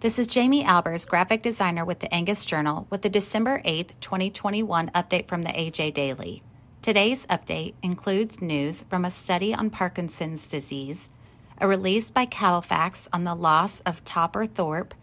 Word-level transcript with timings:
This 0.00 0.20
is 0.20 0.28
Jamie 0.28 0.62
Albers, 0.62 1.08
graphic 1.08 1.42
designer 1.42 1.84
with 1.84 1.98
the 1.98 2.14
Angus 2.14 2.44
Journal, 2.44 2.86
with 2.88 3.02
the 3.02 3.08
December 3.08 3.60
8th, 3.64 3.98
2021 4.00 4.90
update 4.90 5.26
from 5.26 5.42
the 5.42 5.48
AJ 5.48 5.92
Daily. 5.92 6.44
Today's 6.82 7.26
update 7.26 7.74
includes 7.82 8.40
news 8.40 8.84
from 8.88 9.04
a 9.04 9.10
study 9.10 9.52
on 9.52 9.70
Parkinson's 9.70 10.46
disease, 10.46 11.08
a 11.60 11.66
release 11.66 12.12
by 12.12 12.26
CattleFax 12.26 13.08
on 13.12 13.24
the 13.24 13.34
loss 13.34 13.80
of 13.80 14.04
Topper 14.04 14.46
Thorpe, 14.46 14.94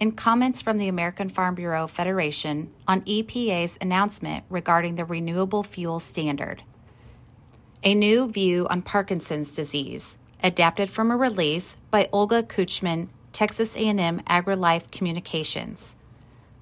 and 0.00 0.16
comments 0.16 0.60
from 0.60 0.78
the 0.78 0.88
American 0.88 1.28
Farm 1.28 1.54
Bureau 1.54 1.86
Federation 1.86 2.72
on 2.88 3.02
EPA's 3.02 3.78
announcement 3.80 4.42
regarding 4.50 4.96
the 4.96 5.04
renewable 5.04 5.62
fuel 5.62 6.00
standard. 6.00 6.64
A 7.84 7.94
new 7.94 8.28
view 8.28 8.66
on 8.68 8.82
Parkinson's 8.82 9.52
disease, 9.52 10.18
adapted 10.42 10.90
from 10.90 11.12
a 11.12 11.16
release 11.16 11.76
by 11.92 12.08
Olga 12.12 12.42
Kuchment, 12.42 13.10
Texas 13.32 13.76
A&M 13.76 14.20
AgriLife 14.20 14.90
Communications. 14.90 15.94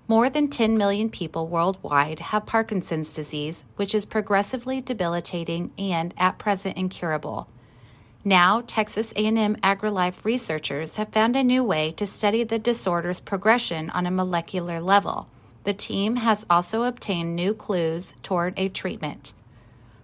More 0.07 0.31
than 0.31 0.49
10 0.49 0.77
million 0.79 1.11
people 1.11 1.47
worldwide 1.47 2.21
have 2.21 2.47
Parkinson's 2.47 3.13
disease, 3.13 3.65
which 3.77 3.95
is 3.95 4.07
progressively 4.07 4.81
debilitating 4.81 5.71
and 5.79 6.15
at 6.17 6.39
present 6.39 6.77
incurable. 6.77 7.49
Now, 8.25 8.63
Texas 8.67 9.13
A&M 9.17 9.57
AgriLife 9.57 10.25
researchers 10.25 10.97
have 10.97 11.11
found 11.11 11.37
a 11.37 11.45
new 11.45 11.65
way 11.65 11.93
to 11.93 12.07
study 12.07 12.45
the 12.45 12.59
disorder's 12.59 13.21
progression 13.21 13.91
on 13.91 14.07
a 14.07 14.11
molecular 14.11 14.81
level. 14.81 15.29
The 15.65 15.75
team 15.75 16.17
has 16.17 16.47
also 16.51 16.85
obtained 16.85 17.37
new 17.37 17.55
clues 17.55 18.15
toward 18.23 18.55
a 18.59 18.69
treatment. 18.69 19.35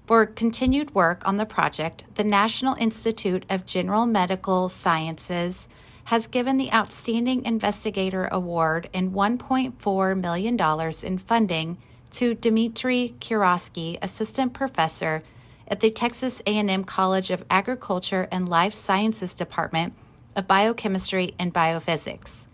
For 0.06 0.26
continued 0.26 0.94
work 0.94 1.22
on 1.26 1.38
the 1.38 1.46
project, 1.46 2.04
the 2.14 2.24
National 2.24 2.74
Institute 2.74 3.46
of 3.48 3.64
General 3.64 4.04
Medical 4.04 4.68
Sciences 4.68 5.66
has 6.04 6.26
given 6.26 6.56
the 6.56 6.72
Outstanding 6.72 7.44
Investigator 7.44 8.28
Award 8.30 8.88
and 8.92 9.12
$1.4 9.12 10.20
million 10.20 10.92
in 11.02 11.18
funding 11.18 11.78
to 12.10 12.34
Dmitry 12.34 13.14
Kurouski, 13.20 13.98
assistant 14.02 14.52
professor 14.52 15.22
at 15.66 15.80
the 15.80 15.90
Texas 15.90 16.42
A&M 16.46 16.84
College 16.84 17.30
of 17.30 17.44
Agriculture 17.50 18.28
and 18.30 18.48
Life 18.48 18.74
Sciences 18.74 19.34
Department 19.34 19.94
of 20.36 20.46
Biochemistry 20.46 21.34
and 21.38 21.54
Biophysics. 21.54 22.46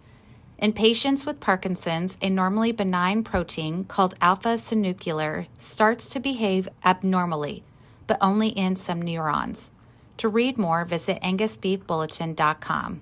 In 0.58 0.72
patients 0.72 1.24
with 1.24 1.40
Parkinson's, 1.40 2.18
a 2.20 2.28
normally 2.28 2.70
benign 2.70 3.24
protein 3.24 3.84
called 3.84 4.14
alpha 4.20 4.54
synuclein 4.54 5.46
starts 5.56 6.10
to 6.10 6.20
behave 6.20 6.68
abnormally, 6.84 7.64
but 8.06 8.18
only 8.20 8.48
in 8.48 8.76
some 8.76 9.00
neurons. 9.00 9.70
To 10.18 10.28
read 10.28 10.58
more, 10.58 10.84
visit 10.84 11.20
angusbeefbulletin.com. 11.22 13.00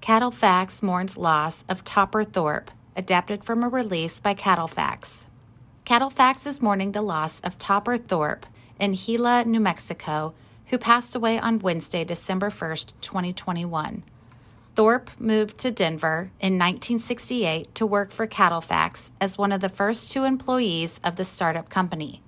CattleFax 0.00 0.82
mourns 0.82 1.16
loss 1.18 1.64
of 1.68 1.84
Topper 1.84 2.24
Thorpe, 2.24 2.70
adapted 2.96 3.44
from 3.44 3.62
a 3.62 3.68
release 3.68 4.20
by 4.20 4.34
CattleFax. 4.34 5.26
CattleFax 5.84 6.46
is 6.46 6.62
mourning 6.62 6.92
the 6.92 7.02
loss 7.02 7.40
of 7.40 7.58
Topper 7.58 7.96
Thorpe, 7.96 8.46
in 8.78 8.92
Gila, 8.92 9.44
New 9.44 9.60
Mexico, 9.60 10.34
who 10.66 10.78
passed 10.78 11.16
away 11.16 11.38
on 11.38 11.58
Wednesday, 11.58 12.04
December 12.04 12.48
1st, 12.48 12.92
2021. 13.00 14.04
Thorpe 14.74 15.10
moved 15.18 15.58
to 15.58 15.72
Denver 15.72 16.30
in 16.38 16.54
1968 16.54 17.74
to 17.74 17.84
work 17.84 18.12
for 18.12 18.28
CattleFax 18.28 19.10
as 19.20 19.36
one 19.36 19.50
of 19.50 19.60
the 19.60 19.68
first 19.68 20.12
two 20.12 20.22
employees 20.22 21.00
of 21.02 21.16
the 21.16 21.24
startup 21.24 21.68
company. 21.68 22.22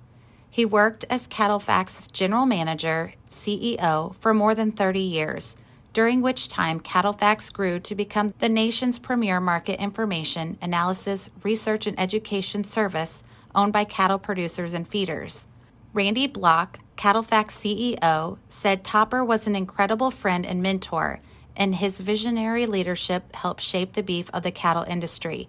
He 0.50 0.64
worked 0.64 1.04
as 1.08 1.28
CattleFax's 1.28 2.08
general 2.08 2.46
manager, 2.46 3.12
CEO, 3.28 4.16
for 4.16 4.34
more 4.34 4.56
than 4.56 4.72
30 4.72 4.98
years, 4.98 5.54
during 5.92 6.20
which 6.20 6.48
time 6.48 6.80
CattleFax 6.80 7.52
grew 7.52 7.80
to 7.80 7.94
become 7.94 8.32
the 8.38 8.48
nation's 8.48 8.98
premier 8.98 9.40
market 9.40 9.80
information, 9.80 10.56
analysis, 10.62 11.30
research, 11.42 11.86
and 11.86 11.98
education 11.98 12.62
service 12.62 13.22
owned 13.54 13.72
by 13.72 13.84
cattle 13.84 14.18
producers 14.18 14.74
and 14.74 14.86
feeders. 14.86 15.46
Randy 15.92 16.28
Blach, 16.28 16.76
CattleFax 16.96 17.98
CEO, 18.00 18.38
said 18.48 18.84
Topper 18.84 19.24
was 19.24 19.46
an 19.46 19.56
incredible 19.56 20.10
friend 20.10 20.46
and 20.46 20.62
mentor, 20.62 21.20
and 21.56 21.74
his 21.74 21.98
visionary 21.98 22.66
leadership 22.66 23.34
helped 23.34 23.60
shape 23.60 23.94
the 23.94 24.02
beef 24.02 24.30
of 24.32 24.44
the 24.44 24.52
cattle 24.52 24.84
industry. 24.84 25.48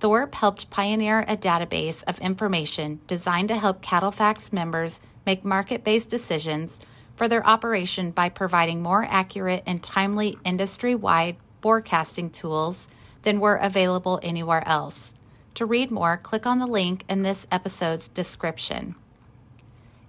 Thorpe 0.00 0.34
helped 0.34 0.68
pioneer 0.68 1.20
a 1.20 1.36
database 1.36 2.02
of 2.04 2.18
information 2.18 3.00
designed 3.06 3.48
to 3.48 3.56
help 3.56 3.82
CattleFax 3.82 4.52
members 4.52 5.00
make 5.24 5.44
market 5.44 5.84
based 5.84 6.10
decisions 6.10 6.80
for 7.16 7.28
their 7.28 7.46
operation 7.46 8.10
by 8.10 8.28
providing 8.28 8.82
more 8.82 9.04
accurate 9.08 9.62
and 9.66 9.82
timely 9.82 10.38
industry 10.44 10.94
wide 10.94 11.36
forecasting 11.60 12.30
tools 12.30 12.88
than 13.22 13.40
were 13.40 13.56
available 13.56 14.18
anywhere 14.22 14.66
else. 14.66 15.14
To 15.54 15.66
read 15.66 15.90
more, 15.90 16.16
click 16.16 16.46
on 16.46 16.58
the 16.58 16.66
link 16.66 17.04
in 17.08 17.22
this 17.22 17.46
episode's 17.50 18.08
description. 18.08 18.94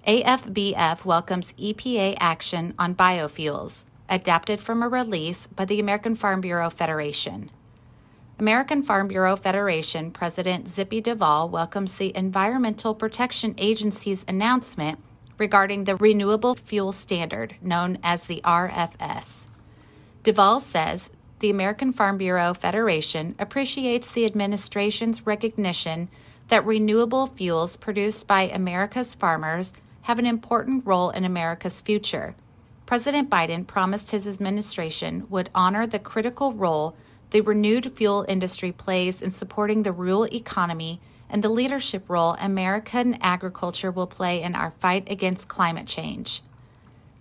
AFBF 0.08 1.06
welcomes 1.06 1.54
EPA 1.54 2.18
action 2.20 2.74
on 2.78 2.96
biofuels, 2.96 3.86
adapted 4.10 4.60
from 4.60 4.84
a 4.84 4.90
release 4.90 5.48
by 5.48 5.66
the 5.66 5.80
American 5.80 6.16
Farm 6.16 6.42
Bureau 6.42 6.70
Federation. 6.70 7.50
American 8.40 8.84
Farm 8.84 9.08
Bureau 9.08 9.36
Federation 9.36 10.12
President 10.12 10.68
Zippy 10.68 11.00
Duvall 11.00 11.48
welcomes 11.48 11.98
the 11.98 12.16
Environmental 12.18 12.96
Protection 12.96 13.54
Agency's 13.58 14.26
announcement 14.28 15.00
regarding 15.38 15.84
the 15.84 15.96
Renewable 15.96 16.56
Fuel 16.56 16.92
Standard, 16.92 17.56
known 17.62 17.98
as 18.04 18.26
the 18.26 18.42
RFS. 18.44 19.46
Duvall 20.24 20.60
says 20.60 21.10
the 21.40 21.50
American 21.50 21.92
Farm 21.92 22.18
Bureau 22.18 22.54
Federation 22.54 23.36
appreciates 23.38 24.12
the 24.12 24.26
administration's 24.26 25.26
recognition 25.26 26.10
that 26.48 26.66
renewable 26.66 27.28
fuels 27.28 27.78
produced 27.78 28.28
by 28.28 28.44
America's 28.44 29.14
farmers 29.14 29.74
have 30.04 30.20
an 30.20 30.26
important 30.26 30.86
role 30.86 31.10
in 31.10 31.26
America's 31.26 31.82
future. 31.82 32.36
President 32.86 33.30
Biden 33.30 33.66
promised 33.66 34.12
his 34.12 34.28
administration 34.28 35.26
would 35.30 35.50
honor 35.56 35.88
the 35.88 36.00
critical 36.00 36.54
role 36.54 36.96
the 37.34 37.42
renewed 37.42 37.92
fuel 37.98 38.26
industry 38.30 38.72
plays 38.72 39.22
in 39.22 39.32
supporting 39.32 39.82
the 39.82 39.92
rural 39.92 40.26
economy 40.26 41.02
and 41.30 41.44
the 41.44 41.50
leadership 41.50 42.10
role 42.10 42.36
American 42.40 43.16
agriculture 43.22 43.92
will 43.92 44.08
play 44.08 44.42
in 44.42 44.56
our 44.56 44.72
fight 44.72 45.10
against 45.10 45.48
climate 45.48 45.88
change. 45.88 46.42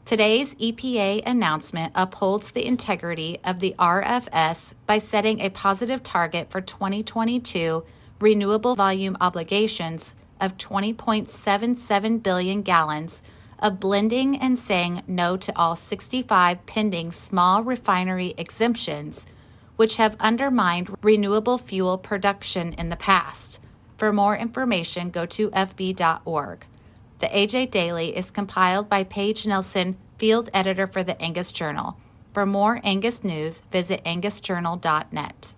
Today's 0.05 0.57
EPA 0.57 1.23
announcement 1.25 1.93
upholds 1.95 2.51
the 2.51 2.67
integrity 2.67 3.39
of 3.45 3.61
the 3.61 3.75
RFS 3.79 4.75
by 4.85 4.99
setting 4.99 5.41
a 5.41 5.49
positive 5.49 6.03
target 6.03 6.51
for 6.51 6.61
2022 6.61 7.85
renewable 8.19 8.75
volume 8.75 9.17
obligations 9.21 10.15
of 10.41 10.59
20.77 10.59 12.23
billion 12.23 12.63
gallons 12.63 13.23
of 13.61 13.79
blending 13.79 14.37
and 14.37 14.59
saying 14.59 15.03
no 15.07 15.37
to 15.37 15.57
all 15.57 15.77
65 15.77 16.67
pending 16.67 17.13
small 17.13 17.63
refinery 17.63 18.35
exemptions, 18.37 19.25
which 19.77 19.97
have 19.97 20.17
undermined 20.19 20.95
renewable 21.01 21.59
fuel 21.59 21.97
production 21.97 22.73
in 22.73 22.89
the 22.89 22.97
past. 22.97 23.61
For 24.03 24.13
more 24.13 24.37
information, 24.37 25.11
go 25.11 25.27
to 25.27 25.51
FB.org. 25.51 26.67
The 27.21 27.27
AJ 27.29 27.71
Daily 27.71 28.17
is 28.17 28.33
compiled 28.33 28.89
by 28.89 29.05
Paige 29.05 29.47
Nelson, 29.47 29.97
field 30.19 30.51
editor 30.53 30.89
for 30.89 31.05
the 31.05 31.23
Angus 31.23 31.53
Journal. 31.53 31.97
For 32.35 32.45
more 32.45 32.81
Angus 32.83 33.23
news, 33.23 33.63
visit 33.71 34.03
angusjournal.net. 34.03 35.55